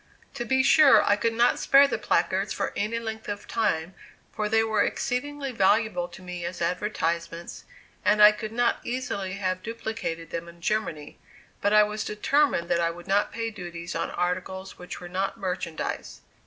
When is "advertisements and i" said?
6.59-8.31